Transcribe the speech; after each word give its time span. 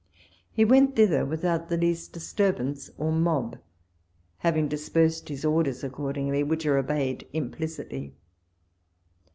He 0.51 0.65
went 0.65 0.95
thither 0.95 1.27
without 1.27 1.69
the 1.69 1.77
least 1.77 2.11
disturbance 2.11 2.89
or 2.97 3.11
mob, 3.11 3.59
having 4.39 4.67
dispersed 4.67 5.29
his 5.29 5.45
orders 5.45 5.83
accordinglj', 5.83 6.47
which 6.47 6.65
are 6.65 6.79
obeyed 6.79 7.27
im 7.33 7.51
plicitly. 7.51 8.13